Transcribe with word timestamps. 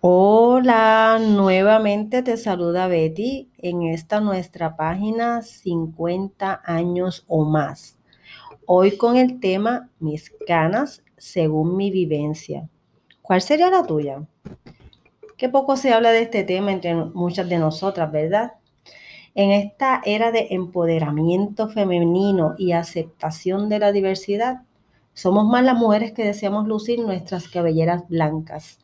Hola, 0.00 1.18
nuevamente 1.20 2.22
te 2.22 2.36
saluda 2.36 2.86
Betty 2.86 3.50
en 3.58 3.82
esta 3.82 4.20
nuestra 4.20 4.76
página 4.76 5.42
50 5.42 6.62
años 6.64 7.24
o 7.26 7.44
más. 7.44 7.98
Hoy 8.64 8.96
con 8.96 9.16
el 9.16 9.40
tema 9.40 9.90
mis 9.98 10.32
canas 10.46 11.02
según 11.16 11.76
mi 11.76 11.90
vivencia. 11.90 12.68
¿Cuál 13.22 13.42
sería 13.42 13.70
la 13.70 13.82
tuya? 13.82 14.22
Qué 15.36 15.48
poco 15.48 15.76
se 15.76 15.92
habla 15.92 16.12
de 16.12 16.22
este 16.22 16.44
tema 16.44 16.70
entre 16.70 16.94
muchas 16.94 17.48
de 17.48 17.58
nosotras, 17.58 18.12
¿verdad? 18.12 18.52
En 19.34 19.50
esta 19.50 20.00
era 20.04 20.30
de 20.30 20.46
empoderamiento 20.50 21.70
femenino 21.70 22.54
y 22.56 22.70
aceptación 22.70 23.68
de 23.68 23.80
la 23.80 23.90
diversidad, 23.90 24.62
somos 25.12 25.44
más 25.48 25.64
las 25.64 25.76
mujeres 25.76 26.12
que 26.12 26.24
deseamos 26.24 26.68
lucir 26.68 27.00
nuestras 27.00 27.48
cabelleras 27.48 28.08
blancas 28.08 28.78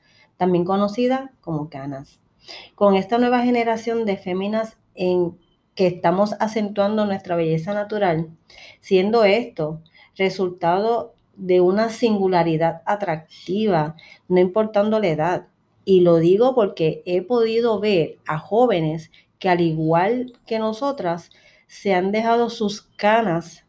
también 0.45 0.67
conocida 0.67 1.33
como 1.41 1.71
canas. 1.71 2.21
Con 2.75 2.97
esta 2.97 3.17
nueva 3.17 3.41
generación 3.41 4.05
de 4.05 4.19
féminas 4.19 4.77
en 4.95 5.39
que 5.75 5.87
estamos 5.87 6.35
acentuando 6.39 7.07
nuestra 7.07 7.35
belleza 7.35 7.73
natural, 7.73 8.29
siendo 8.81 9.25
esto 9.25 9.81
resultado 10.19 11.15
de 11.35 11.63
una 11.63 11.89
singularidad 11.89 12.83
atractiva, 12.85 13.97
no 14.29 14.39
importando 14.39 15.01
la 15.01 15.09
edad. 15.09 15.47
Y 15.87 16.01
lo 16.01 16.19
digo 16.19 16.55
porque 16.55 17.03
he 17.07 17.23
podido 17.23 17.81
ver 17.81 18.19
a 18.27 18.39
jóvenes 18.39 19.11
que 19.39 19.49
al 19.49 19.63
igual 19.63 20.35
que 20.47 20.59
nosotras, 20.59 21.31
se 21.69 21.95
han 21.95 22.13
dejado 22.13 22.51
sus 22.51 22.83
canas 22.83 23.65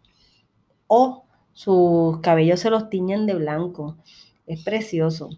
o 0.88 1.24
sus 1.54 2.20
cabellos 2.20 2.60
se 2.60 2.70
los 2.70 2.90
tiñen 2.90 3.26
de 3.28 3.36
blanco 3.36 3.96
es 4.48 4.63
precioso. 4.63 5.30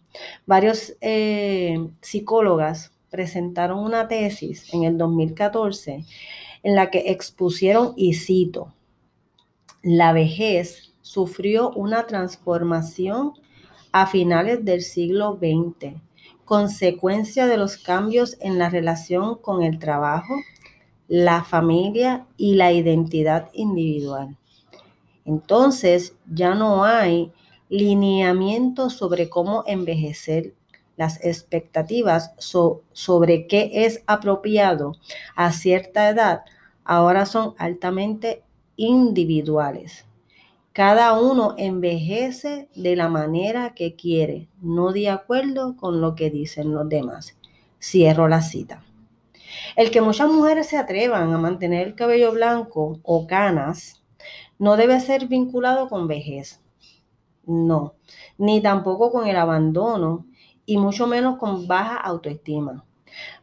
Varios 0.45 0.95
eh, 1.01 1.77
psicólogas 2.01 2.91
presentaron 3.09 3.79
una 3.79 4.07
tesis 4.07 4.73
en 4.73 4.83
el 4.83 4.97
2014 4.97 6.05
en 6.63 6.75
la 6.75 6.89
que 6.89 7.11
expusieron, 7.11 7.93
y 7.95 8.15
cito, 8.15 8.73
la 9.81 10.11
vejez 10.11 10.93
sufrió 11.01 11.71
una 11.71 12.07
transformación 12.07 13.33
a 13.91 14.07
finales 14.07 14.65
del 14.65 14.81
siglo 14.81 15.39
XX, 15.39 15.95
consecuencia 16.43 17.47
de 17.47 17.57
los 17.57 17.77
cambios 17.77 18.37
en 18.41 18.57
la 18.57 18.69
relación 18.69 19.35
con 19.35 19.63
el 19.63 19.79
trabajo, 19.79 20.35
la 21.07 21.43
familia 21.43 22.25
y 22.35 22.55
la 22.55 22.73
identidad 22.73 23.49
individual. 23.53 24.35
Entonces 25.23 26.15
ya 26.25 26.53
no 26.55 26.83
hay 26.83 27.31
lineamientos 27.69 28.93
sobre 28.93 29.29
cómo 29.29 29.63
envejecer, 29.67 30.53
las 30.95 31.23
expectativas 31.23 32.33
sobre 32.39 33.47
qué 33.47 33.85
es 33.85 34.03
apropiado 34.07 34.93
a 35.35 35.51
cierta 35.51 36.09
edad 36.09 36.41
ahora 36.83 37.25
son 37.25 37.53
altamente 37.59 38.43
individuales. 38.77 40.05
Cada 40.73 41.19
uno 41.19 41.55
envejece 41.57 42.69
de 42.75 42.95
la 42.95 43.09
manera 43.09 43.73
que 43.75 43.95
quiere, 43.95 44.47
no 44.61 44.91
de 44.91 45.09
acuerdo 45.09 45.75
con 45.75 46.01
lo 46.01 46.15
que 46.15 46.29
dicen 46.29 46.73
los 46.73 46.87
demás. 46.87 47.37
Cierro 47.79 48.27
la 48.27 48.41
cita. 48.41 48.83
El 49.75 49.91
que 49.91 50.01
muchas 50.01 50.29
mujeres 50.29 50.67
se 50.67 50.77
atrevan 50.77 51.33
a 51.33 51.37
mantener 51.37 51.87
el 51.87 51.95
cabello 51.95 52.31
blanco 52.31 52.99
o 53.03 53.27
canas 53.27 54.01
no 54.59 54.77
debe 54.77 54.99
ser 54.99 55.27
vinculado 55.27 55.89
con 55.89 56.07
vejez 56.07 56.59
no, 57.47 57.95
ni 58.37 58.61
tampoco 58.61 59.11
con 59.11 59.27
el 59.27 59.37
abandono 59.37 60.25
y 60.65 60.77
mucho 60.77 61.07
menos 61.07 61.37
con 61.37 61.67
baja 61.67 61.97
autoestima. 61.97 62.85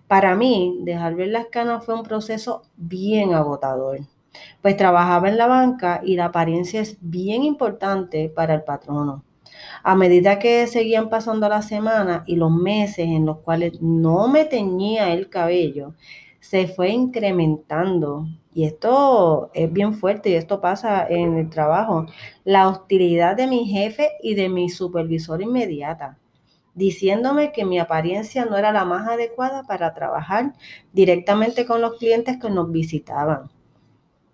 Para 0.07 0.37
mí, 0.37 0.79
dejar 0.83 1.15
ver 1.15 1.29
las 1.29 1.47
canas 1.47 1.85
fue 1.85 1.95
un 1.95 2.03
proceso 2.03 2.63
bien 2.77 3.35
agotador, 3.35 4.01
pues 4.63 4.77
trabajaba 4.77 5.29
en 5.29 5.39
la 5.39 5.47
banca 5.47 6.03
y 6.05 6.17
la 6.17 6.27
apariencia 6.27 6.81
es 6.81 6.99
bien 7.01 7.43
importante 7.43 8.29
para 8.29 8.55
el 8.55 8.63
patrono. 8.63 9.25
A 9.83 9.95
medida 9.95 10.39
que 10.39 10.67
seguían 10.67 11.09
pasando 11.09 11.49
las 11.49 11.67
semanas 11.69 12.23
y 12.27 12.37
los 12.37 12.51
meses 12.51 13.07
en 13.07 13.27
los 13.27 13.39
cuales 13.39 13.81
no 13.81 14.29
me 14.29 14.45
teñía 14.45 15.13
el 15.13 15.31
cabello, 15.31 15.95
se 16.41 16.69
fue 16.69 16.91
incrementando 16.91 18.27
y 18.55 18.65
esto 18.65 19.51
es 19.53 19.71
bien 19.73 19.95
fuerte 19.95 20.31
y 20.31 20.35
esto 20.35 20.61
pasa 20.61 21.07
en 21.09 21.37
el 21.37 21.51
trabajo, 21.51 22.07
la 22.45 22.69
hostilidad 22.69 23.37
de 23.37 23.49
mi 23.49 23.67
jefe 23.67 24.13
y 24.23 24.35
de 24.35 24.49
mi 24.49 24.69
supervisor 24.71 25.43
inmediata, 25.43 26.19
diciéndome 26.75 27.51
que 27.51 27.65
mi 27.65 27.81
apariencia 27.81 28.45
no 28.45 28.57
era 28.57 28.73
la 28.73 28.85
más 28.85 29.09
adecuada 29.09 29.65
para 29.65 29.93
trabajar 29.93 30.55
directamente 30.93 31.67
con 31.67 31.81
los 31.81 31.99
clientes 31.99 32.39
que 32.41 32.49
nos 32.49 32.71
visitaban. 32.71 33.51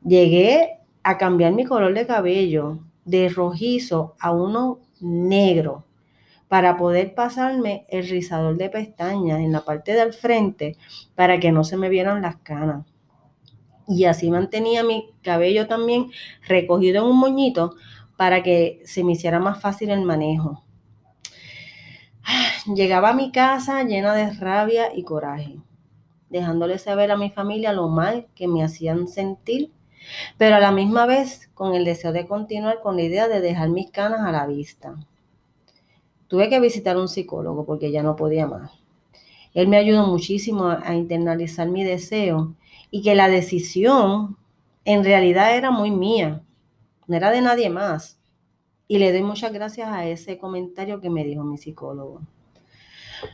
Llegué 0.05 0.79
a 1.03 1.17
cambiar 1.17 1.53
mi 1.55 1.65
color 1.65 1.95
de 1.95 2.07
cabello 2.07 2.79
de 3.07 3.31
rojizo 3.31 4.17
a 4.21 4.33
uno 4.33 4.81
negro 5.01 5.85
para 6.47 6.77
poder 6.77 7.15
pasarme 7.15 7.87
el 7.89 8.07
rizador 8.07 8.59
de 8.59 8.69
pestañas 8.69 9.41
en 9.41 9.53
la 9.53 9.65
parte 9.65 9.95
del 9.95 10.13
frente 10.13 10.77
para 11.15 11.41
que 11.41 11.53
no 11.53 11.65
se 11.65 11.79
me 11.79 11.89
vieran 11.89 12.21
las 12.21 12.37
canas 12.37 12.90
y 13.91 14.05
así 14.05 14.31
mantenía 14.31 14.85
mi 14.85 15.11
cabello 15.21 15.67
también 15.67 16.13
recogido 16.47 17.03
en 17.03 17.11
un 17.11 17.19
moñito 17.19 17.75
para 18.17 18.43
que 18.43 18.81
se 18.85 19.03
me 19.03 19.13
hiciera 19.13 19.41
más 19.41 19.61
fácil 19.61 19.91
el 19.91 20.03
manejo. 20.03 20.63
Llegaba 22.73 23.11
a 23.11 23.15
mi 23.15 23.33
casa 23.33 23.83
llena 23.83 24.15
de 24.15 24.31
rabia 24.31 24.95
y 24.95 25.03
coraje, 25.03 25.57
dejándole 26.29 26.79
saber 26.79 27.11
a 27.11 27.17
mi 27.17 27.31
familia 27.31 27.73
lo 27.73 27.89
mal 27.89 28.29
que 28.37 28.47
me 28.47 28.63
hacían 28.63 29.09
sentir, 29.09 29.73
pero 30.39 30.55
a 30.55 30.61
la 30.61 30.71
misma 30.71 31.07
vez 31.07 31.51
con 31.53 31.75
el 31.75 31.85
deseo 31.85 32.13
de 32.13 32.29
continuar 32.29 32.81
con 32.83 32.95
la 32.95 33.03
idea 33.03 33.27
de 33.27 33.41
dejar 33.41 33.71
mis 33.71 33.91
canas 33.91 34.21
a 34.21 34.31
la 34.31 34.47
vista. 34.47 34.95
Tuve 36.29 36.49
que 36.49 36.61
visitar 36.61 36.97
un 36.97 37.09
psicólogo 37.09 37.67
porque 37.67 37.91
ya 37.91 38.05
no 38.05 38.15
podía 38.15 38.47
más. 38.47 38.71
Él 39.55 39.69
me 39.69 39.77
ayudó 39.77 40.07
muchísimo 40.07 40.69
a 40.69 40.95
internalizar 40.95 41.69
mi 41.69 41.85
deseo 41.85 42.55
y 42.91 43.03
que 43.03 43.15
la 43.15 43.29
decisión 43.29 44.37
en 44.85 45.05
realidad 45.05 45.57
era 45.57 45.71
muy 45.71 45.91
mía, 45.91 46.43
no 47.07 47.17
era 47.17 47.31
de 47.31 47.41
nadie 47.41 47.71
más. 47.71 48.19
Y 48.89 48.99
le 48.99 49.13
doy 49.13 49.23
muchas 49.23 49.53
gracias 49.53 49.89
a 49.89 50.07
ese 50.07 50.39
comentario 50.39 51.01
que 51.01 51.11
me 51.11 51.25
dijo 51.25 51.45
mi 51.45 51.59
psicólogo. 51.59 52.23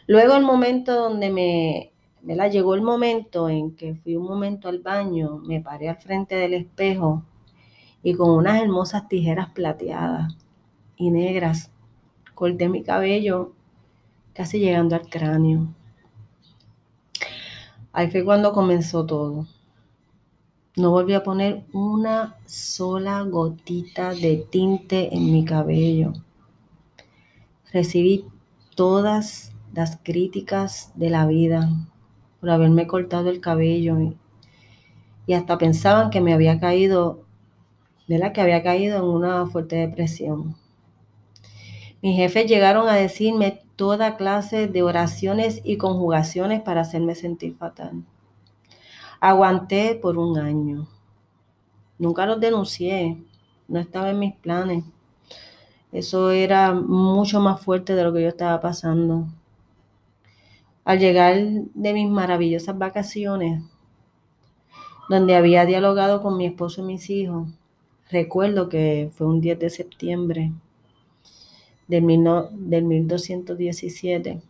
Luego 0.07 0.35
el 0.35 0.43
momento 0.43 0.95
donde 0.95 1.31
me, 1.31 1.93
la 2.23 2.49
llegó 2.49 2.75
el 2.75 2.83
momento 2.83 3.49
en 3.49 3.75
que 3.75 3.95
fui 3.95 4.17
un 4.17 4.25
momento 4.25 4.69
al 4.69 4.81
baño, 4.81 5.39
me 5.39 5.61
paré 5.61 5.89
al 5.89 5.97
frente 5.97 6.35
del 6.35 6.55
espejo 6.55 7.23
y 8.03 8.15
con 8.15 8.31
unas 8.31 8.61
hermosas 8.61 9.09
tijeras 9.09 9.51
plateadas 9.51 10.37
y 10.97 11.11
negras 11.11 11.71
corté 12.35 12.69
mi 12.69 12.83
cabello 12.83 13.53
casi 14.35 14.59
llegando 14.59 14.95
al 14.95 15.09
cráneo. 15.09 15.69
Ahí 17.97 18.11
fue 18.11 18.27
cuando 18.27 18.53
comenzó 18.53 19.07
todo. 19.07 19.47
No 20.77 20.91
volví 20.91 21.15
a 21.15 21.23
poner 21.23 21.65
una 21.73 22.37
sola 22.45 23.23
gotita 23.23 24.13
de 24.13 24.47
tinte 24.51 25.15
en 25.15 25.33
mi 25.33 25.47
cabello. 25.47 26.13
Recibí 27.73 28.27
todas 28.75 29.55
las 29.73 29.97
críticas 30.03 30.93
de 30.95 31.09
la 31.09 31.27
vida 31.27 31.71
por 32.39 32.51
haberme 32.51 32.87
cortado 32.87 33.31
el 33.31 33.41
cabello 33.41 33.97
y, 35.27 35.33
hasta 35.33 35.57
pensaban 35.57 36.11
que 36.11 36.21
me 36.21 36.35
había 36.35 36.61
caído, 36.61 37.25
de 38.09 38.19
la 38.19 38.35
que 38.35 38.43
había 38.43 38.63
caído 38.63 38.99
en 38.99 39.05
una 39.05 39.47
fuerte 39.47 39.77
depresión. 39.77 40.55
Mis 42.03 42.17
jefes 42.17 42.47
llegaron 42.47 42.89
a 42.89 42.95
decirme 42.95 43.63
toda 43.75 44.17
clase 44.17 44.69
de 44.69 44.83
oraciones 44.83 45.63
y 45.65 45.79
conjugaciones 45.79 46.61
para 46.61 46.83
hacerme 46.83 47.15
sentir 47.15 47.57
fatal. 47.57 48.05
Aguanté 49.21 49.95
por 49.95 50.19
un 50.19 50.39
año. 50.39 50.87
Nunca 51.99 52.27
los 52.27 52.39
denuncié, 52.39 53.17
no 53.67 53.81
estaba 53.81 54.11
en 54.11 54.19
mis 54.19 54.35
planes. 54.35 54.85
Eso 55.91 56.31
era 56.31 56.75
mucho 56.75 57.41
más 57.41 57.61
fuerte 57.63 57.95
de 57.95 58.05
lo 58.05 58.13
que 58.13 58.23
yo 58.23 58.29
estaba 58.29 58.61
pasando. 58.61 59.27
Al 60.85 60.99
llegar 60.99 61.35
de 61.37 61.93
mis 61.95 62.09
maravillosas 62.09 62.77
vacaciones, 62.77 63.63
donde 65.09 65.35
había 65.35 65.65
dialogado 65.65 66.23
con 66.23 66.37
mi 66.37 66.47
esposo 66.47 66.83
y 66.83 66.85
mis 66.85 67.09
hijos, 67.09 67.49
recuerdo 68.11 68.69
que 68.69 69.11
fue 69.15 69.27
un 69.27 69.41
10 69.41 69.59
de 69.59 69.71
septiembre 69.71 70.53
del, 71.89 72.05
del 72.53 72.85
1217, 72.85 74.43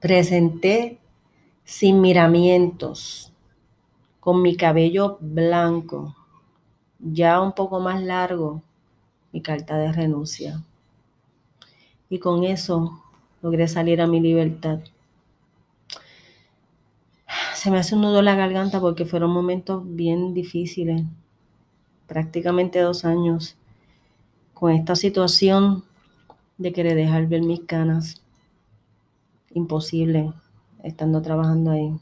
presenté 0.00 0.98
sin 1.64 2.00
miramientos, 2.00 3.32
con 4.20 4.42
mi 4.42 4.56
cabello 4.56 5.18
blanco, 5.20 6.14
ya 6.98 7.40
un 7.40 7.52
poco 7.52 7.80
más 7.80 8.02
largo, 8.02 8.62
mi 9.32 9.40
carta 9.40 9.76
de 9.78 9.92
renuncia. 9.92 10.62
Y 12.08 12.18
con 12.18 12.44
eso 12.44 13.02
logré 13.42 13.68
salir 13.68 14.00
a 14.00 14.06
mi 14.06 14.20
libertad. 14.20 14.80
se 17.54 17.70
me 17.70 17.78
hace 17.78 17.94
un 17.94 18.02
nudo 18.02 18.22
la 18.22 18.36
garganta 18.36 18.80
porque 18.80 19.06
fueron 19.06 19.30
momentos 19.30 19.82
bien 19.84 20.34
difíciles, 20.34 21.02
prácticamente 22.06 22.78
dos 22.78 23.04
años, 23.04 23.56
con 24.54 24.70
esta 24.70 24.94
situación 24.94 25.82
de 26.58 26.72
querer 26.72 26.94
dejar 26.94 27.26
ver 27.26 27.42
mis 27.42 27.60
canas. 27.60 28.22
Imposible, 29.52 30.32
estando 30.82 31.22
trabajando 31.22 31.70
ahí. 31.70 31.92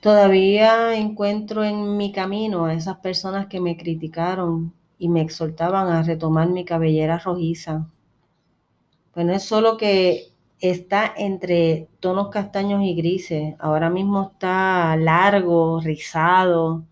Todavía 0.00 0.96
encuentro 0.96 1.64
en 1.64 1.96
mi 1.96 2.12
camino 2.12 2.66
a 2.66 2.74
esas 2.74 2.98
personas 2.98 3.46
que 3.46 3.60
me 3.60 3.76
criticaron 3.76 4.72
y 4.98 5.08
me 5.08 5.20
exhortaban 5.22 5.88
a 5.88 6.02
retomar 6.02 6.48
mi 6.48 6.64
cabellera 6.64 7.18
rojiza. 7.18 7.88
Pues 9.12 9.26
no 9.26 9.32
es 9.32 9.42
solo 9.42 9.76
que 9.76 10.28
está 10.60 11.12
entre 11.16 11.88
tonos 12.00 12.28
castaños 12.28 12.82
y 12.82 12.94
grises, 12.94 13.54
ahora 13.58 13.90
mismo 13.90 14.30
está 14.32 14.96
largo, 14.96 15.80
rizado. 15.80 16.84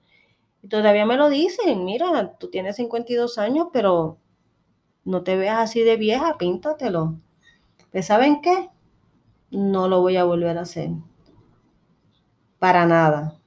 Y 0.62 0.68
todavía 0.68 1.06
me 1.06 1.16
lo 1.16 1.28
dicen, 1.28 1.84
mira, 1.84 2.34
tú 2.38 2.48
tienes 2.48 2.76
52 2.76 3.38
años, 3.38 3.68
pero 3.72 4.18
no 5.06 5.22
te 5.22 5.36
veas 5.36 5.60
así 5.60 5.82
de 5.82 5.96
vieja, 5.96 6.36
píntatelo. 6.36 7.14
Pues 7.92 8.06
¿saben 8.06 8.42
qué? 8.42 8.68
No 9.50 9.88
lo 9.88 10.00
voy 10.00 10.16
a 10.16 10.24
volver 10.24 10.58
a 10.58 10.62
hacer. 10.62 10.90
Para 12.58 12.86
nada. 12.86 13.38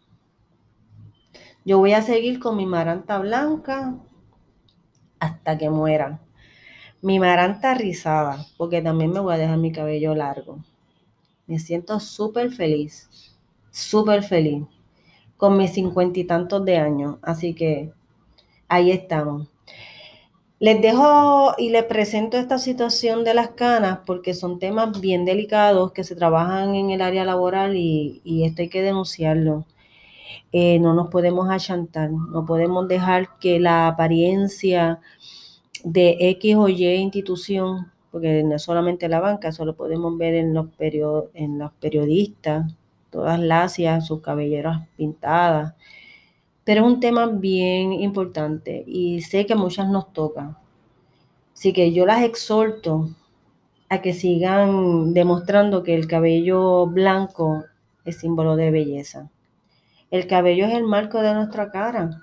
Yo 1.65 1.77
voy 1.77 1.91
a 1.91 2.01
seguir 2.01 2.39
con 2.39 2.55
mi 2.55 2.65
maranta 2.65 3.19
blanca 3.19 3.97
hasta 5.19 5.57
que 5.57 5.69
muera. 5.69 6.21
Mi 7.01 7.19
maranta 7.19 7.73
rizada, 7.73 8.45
porque 8.57 8.81
también 8.81 9.11
me 9.11 9.19
voy 9.19 9.33
a 9.33 9.37
dejar 9.37 9.57
mi 9.57 9.73
cabello 9.73 10.15
largo. 10.15 10.63
Me 11.45 11.59
siento 11.59 11.99
súper 11.99 12.51
feliz, 12.51 13.35
súper 13.69 14.23
feliz, 14.23 14.63
con 15.35 15.57
mis 15.57 15.73
cincuenta 15.73 16.19
y 16.19 16.23
tantos 16.23 16.63
de 16.63 16.77
años. 16.77 17.17
Así 17.21 17.53
que 17.53 17.91
ahí 18.69 18.91
estamos. 18.91 19.49
Les 20.59 20.81
dejo 20.81 21.53
y 21.57 21.69
les 21.69 21.85
presento 21.85 22.37
esta 22.37 22.59
situación 22.59 23.23
de 23.23 23.33
las 23.33 23.51
canas 23.51 23.99
porque 24.05 24.33
son 24.33 24.59
temas 24.59 24.99
bien 24.99 25.23
delicados 25.23 25.93
que 25.93 26.03
se 26.03 26.17
trabajan 26.17 26.75
en 26.75 26.89
el 26.89 27.01
área 27.01 27.23
laboral 27.23 27.77
y, 27.77 28.43
esto 28.43 28.61
hay 28.63 28.69
que 28.69 28.81
denunciarlo. 28.81 29.65
Eh, 30.51 30.79
no 30.79 30.93
nos 30.93 31.09
podemos 31.09 31.49
achantar, 31.49 32.11
no 32.11 32.45
podemos 32.45 32.87
dejar 32.89 33.37
que 33.39 33.59
la 33.59 33.87
apariencia 33.87 34.99
de 35.85 36.17
X 36.19 36.55
o 36.57 36.67
Y 36.67 36.85
institución, 36.95 37.91
porque 38.11 38.43
no 38.43 38.55
es 38.55 38.63
solamente 38.63 39.07
la 39.07 39.21
banca, 39.21 39.49
eso 39.49 39.63
lo 39.63 39.77
podemos 39.77 40.17
ver 40.17 40.35
en 40.35 40.53
los, 40.53 40.67
en 40.79 41.59
los 41.59 41.71
periodistas, 41.73 42.73
todas 43.11 43.39
las 43.39 43.77
sus 44.05 44.21
cabelleras 44.21 44.87
pintadas, 44.97 45.73
pero 46.69 46.85
es 46.85 46.93
un 46.93 46.99
tema 46.99 47.25
bien 47.25 47.93
importante 47.93 48.83
y 48.85 49.21
sé 49.21 49.47
que 49.47 49.55
muchas 49.55 49.89
nos 49.89 50.13
toca. 50.13 50.55
Así 51.51 51.73
que 51.73 51.93
yo 51.93 52.05
las 52.05 52.21
exhorto 52.21 53.09
a 53.89 54.03
que 54.03 54.13
sigan 54.13 55.15
demostrando 55.15 55.81
que 55.81 55.95
el 55.95 56.05
cabello 56.05 56.85
blanco 56.85 57.63
es 58.05 58.19
símbolo 58.19 58.55
de 58.55 58.69
belleza. 58.69 59.31
El 60.11 60.27
cabello 60.27 60.67
es 60.67 60.75
el 60.75 60.83
marco 60.83 61.23
de 61.23 61.33
nuestra 61.33 61.71
cara. 61.71 62.21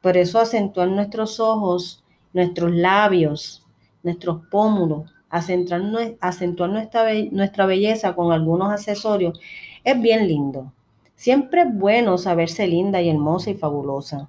Por 0.00 0.16
eso 0.16 0.38
acentuar 0.38 0.86
nuestros 0.90 1.40
ojos, 1.40 2.04
nuestros 2.32 2.70
labios, 2.70 3.66
nuestros 4.04 4.46
pómulos, 4.46 5.12
acentuar, 5.28 5.82
acentuar 6.20 6.70
nuestra, 6.70 7.04
nuestra 7.32 7.66
belleza 7.66 8.14
con 8.14 8.30
algunos 8.30 8.70
accesorios 8.70 9.40
es 9.82 10.00
bien 10.00 10.28
lindo. 10.28 10.72
Siempre 11.18 11.62
es 11.62 11.74
bueno 11.74 12.16
saberse 12.16 12.68
linda 12.68 13.02
y 13.02 13.10
hermosa 13.10 13.50
y 13.50 13.54
fabulosa. 13.54 14.28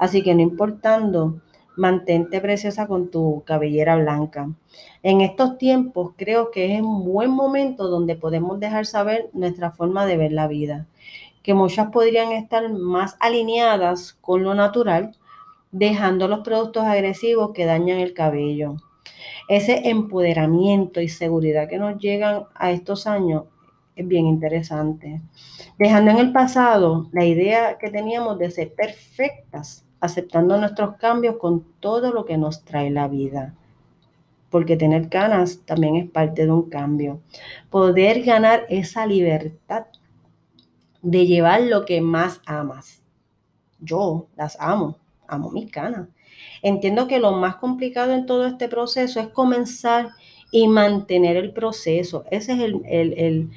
Así 0.00 0.24
que 0.24 0.34
no 0.34 0.42
importando, 0.42 1.40
mantente 1.76 2.40
preciosa 2.40 2.88
con 2.88 3.08
tu 3.12 3.44
cabellera 3.46 3.94
blanca. 3.94 4.50
En 5.04 5.20
estos 5.20 5.58
tiempos 5.58 6.10
creo 6.16 6.50
que 6.50 6.74
es 6.74 6.82
un 6.82 7.04
buen 7.04 7.30
momento 7.30 7.86
donde 7.86 8.16
podemos 8.16 8.58
dejar 8.58 8.84
saber 8.84 9.30
nuestra 9.32 9.70
forma 9.70 10.06
de 10.06 10.16
ver 10.16 10.32
la 10.32 10.48
vida, 10.48 10.88
que 11.44 11.54
muchas 11.54 11.92
podrían 11.92 12.32
estar 12.32 12.68
más 12.68 13.16
alineadas 13.20 14.14
con 14.14 14.42
lo 14.42 14.54
natural, 14.54 15.14
dejando 15.70 16.26
los 16.26 16.40
productos 16.40 16.82
agresivos 16.82 17.52
que 17.54 17.64
dañan 17.64 18.00
el 18.00 18.12
cabello. 18.12 18.74
Ese 19.48 19.88
empoderamiento 19.88 21.00
y 21.00 21.08
seguridad 21.08 21.68
que 21.68 21.78
nos 21.78 21.96
llegan 22.00 22.46
a 22.56 22.72
estos 22.72 23.06
años 23.06 23.44
es 23.96 24.06
bien 24.06 24.26
interesante. 24.26 25.20
Dejando 25.78 26.10
en 26.10 26.18
el 26.18 26.32
pasado 26.32 27.08
la 27.12 27.24
idea 27.24 27.78
que 27.78 27.90
teníamos 27.90 28.38
de 28.38 28.50
ser 28.50 28.74
perfectas, 28.74 29.84
aceptando 30.00 30.58
nuestros 30.58 30.96
cambios 30.96 31.36
con 31.36 31.64
todo 31.80 32.12
lo 32.12 32.24
que 32.24 32.36
nos 32.36 32.64
trae 32.64 32.90
la 32.90 33.08
vida. 33.08 33.54
Porque 34.50 34.76
tener 34.76 35.08
ganas 35.08 35.60
también 35.64 35.96
es 35.96 36.10
parte 36.10 36.44
de 36.44 36.52
un 36.52 36.68
cambio. 36.68 37.20
Poder 37.70 38.22
ganar 38.22 38.66
esa 38.68 39.06
libertad 39.06 39.86
de 41.02 41.26
llevar 41.26 41.62
lo 41.62 41.84
que 41.84 42.00
más 42.00 42.40
amas. 42.46 43.02
Yo 43.80 44.28
las 44.36 44.56
amo, 44.60 44.98
amo 45.26 45.50
mis 45.50 45.70
canas. 45.70 46.08
Entiendo 46.62 47.06
que 47.06 47.18
lo 47.18 47.32
más 47.32 47.56
complicado 47.56 48.12
en 48.12 48.26
todo 48.26 48.46
este 48.46 48.68
proceso 48.68 49.20
es 49.20 49.28
comenzar 49.28 50.10
y 50.50 50.68
mantener 50.68 51.36
el 51.36 51.52
proceso. 51.52 52.24
Ese 52.30 52.52
es 52.52 52.60
el, 52.60 53.50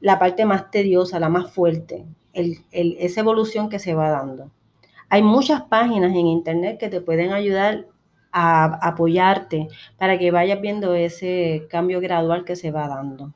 la 0.00 0.18
parte 0.18 0.44
más 0.44 0.70
tediosa, 0.70 1.20
la 1.20 1.28
más 1.28 1.52
fuerte, 1.52 2.06
esa 2.32 3.20
evolución 3.20 3.68
que 3.68 3.78
se 3.78 3.94
va 3.94 4.10
dando. 4.10 4.50
Hay 5.08 5.22
muchas 5.22 5.62
páginas 5.62 6.12
en 6.12 6.26
internet 6.26 6.78
que 6.78 6.88
te 6.88 7.00
pueden 7.00 7.32
ayudar 7.32 7.86
a 8.32 8.88
apoyarte 8.88 9.68
para 9.98 10.18
que 10.18 10.30
vayas 10.30 10.60
viendo 10.60 10.94
ese 10.94 11.66
cambio 11.68 12.00
gradual 12.00 12.44
que 12.44 12.56
se 12.56 12.70
va 12.70 12.88
dando. 12.88 13.34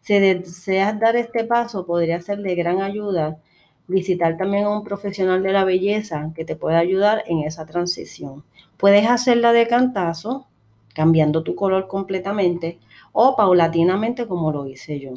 Si 0.00 0.18
deseas 0.18 0.98
dar 0.98 1.16
este 1.16 1.44
paso, 1.44 1.86
podría 1.86 2.20
ser 2.20 2.38
de 2.38 2.54
gran 2.54 2.82
ayuda 2.82 3.38
visitar 3.86 4.36
también 4.36 4.64
a 4.64 4.70
un 4.70 4.84
profesional 4.84 5.42
de 5.42 5.52
la 5.52 5.64
belleza 5.64 6.32
que 6.34 6.44
te 6.44 6.56
pueda 6.56 6.78
ayudar 6.78 7.22
en 7.26 7.40
esa 7.40 7.64
transición. 7.64 8.44
Puedes 8.76 9.08
hacerla 9.08 9.52
de 9.52 9.66
cantazo, 9.66 10.46
cambiando 10.94 11.42
tu 11.42 11.54
color 11.54 11.86
completamente, 11.86 12.78
o 13.12 13.36
paulatinamente 13.36 14.26
como 14.26 14.52
lo 14.52 14.66
hice 14.66 15.00
yo. 15.00 15.14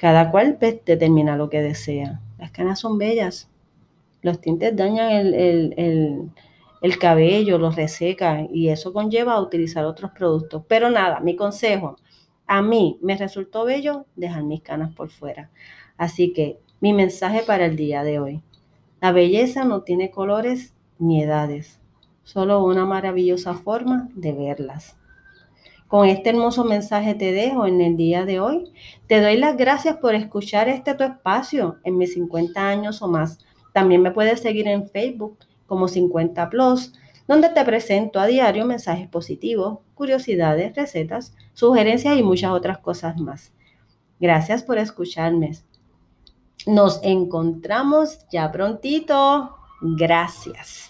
Cada 0.00 0.30
cual 0.30 0.58
determina 0.58 1.36
lo 1.36 1.50
que 1.50 1.60
desea. 1.60 2.20
Las 2.38 2.50
canas 2.52 2.80
son 2.80 2.96
bellas. 2.96 3.50
Los 4.22 4.40
tintes 4.40 4.74
dañan 4.74 5.10
el, 5.10 6.32
el 6.80 6.98
cabello, 6.98 7.58
los 7.58 7.76
resecan 7.76 8.48
y 8.50 8.70
eso 8.70 8.94
conlleva 8.94 9.34
a 9.34 9.40
utilizar 9.40 9.84
otros 9.84 10.12
productos. 10.12 10.64
Pero 10.66 10.88
nada, 10.90 11.20
mi 11.20 11.36
consejo, 11.36 11.96
a 12.46 12.62
mí 12.62 12.98
me 13.02 13.16
resultó 13.16 13.64
bello 13.64 14.06
dejar 14.16 14.42
mis 14.44 14.62
canas 14.62 14.94
por 14.94 15.10
fuera. 15.10 15.50
Así 15.98 16.32
que 16.32 16.58
mi 16.80 16.94
mensaje 16.94 17.42
para 17.42 17.66
el 17.66 17.76
día 17.76 18.02
de 18.02 18.18
hoy. 18.18 18.42
La 19.00 19.12
belleza 19.12 19.64
no 19.64 19.82
tiene 19.82 20.10
colores 20.10 20.74
ni 20.98 21.22
edades, 21.22 21.80
solo 22.22 22.64
una 22.64 22.86
maravillosa 22.86 23.54
forma 23.54 24.08
de 24.14 24.32
verlas. 24.32 24.96
Con 25.90 26.06
este 26.06 26.30
hermoso 26.30 26.62
mensaje 26.62 27.16
te 27.16 27.32
dejo 27.32 27.66
en 27.66 27.80
el 27.80 27.96
día 27.96 28.24
de 28.24 28.38
hoy. 28.38 28.72
Te 29.08 29.20
doy 29.20 29.36
las 29.36 29.56
gracias 29.56 29.96
por 29.96 30.14
escuchar 30.14 30.68
este 30.68 30.94
tu 30.94 31.02
espacio 31.02 31.78
en 31.82 31.98
mis 31.98 32.12
50 32.14 32.64
años 32.64 33.02
o 33.02 33.08
más. 33.08 33.38
También 33.74 34.00
me 34.00 34.12
puedes 34.12 34.38
seguir 34.38 34.68
en 34.68 34.88
Facebook 34.88 35.38
como 35.66 35.88
50 35.88 36.48
Plus, 36.48 36.92
donde 37.26 37.48
te 37.48 37.64
presento 37.64 38.20
a 38.20 38.26
diario 38.26 38.66
mensajes 38.66 39.08
positivos, 39.08 39.80
curiosidades, 39.94 40.76
recetas, 40.76 41.34
sugerencias 41.54 42.16
y 42.16 42.22
muchas 42.22 42.52
otras 42.52 42.78
cosas 42.78 43.16
más. 43.18 43.52
Gracias 44.20 44.62
por 44.62 44.78
escucharme. 44.78 45.58
Nos 46.66 47.00
encontramos 47.02 48.28
ya 48.30 48.52
prontito. 48.52 49.56
Gracias. 49.80 50.89